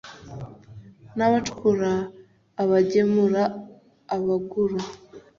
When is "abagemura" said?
2.61-3.43